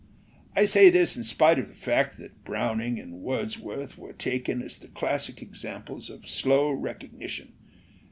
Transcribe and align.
I 0.55 0.65
say 0.65 0.89
this 0.89 1.15
in 1.15 1.23
spite 1.23 1.59
of 1.59 1.67
the 1.69 1.75
fact 1.75 2.17
that 2.17 2.43
Browning 2.43 2.99
and 2.99 3.21
Wordsworth 3.21 3.99
are 3.99 4.13
taken 4.13 4.63
as 4.63 4.79
the 4.79 4.87
classic 4.87 5.43
examples 5.43 6.09
of 6.09 6.27
slow 6.27 6.71
recognition. 6.71 7.51